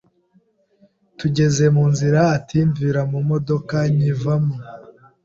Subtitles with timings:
[1.19, 4.55] Tugeze mu nzira, ati:” Mvira mu modoka”, nyivamo”,